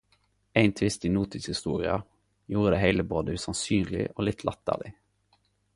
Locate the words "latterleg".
4.51-5.01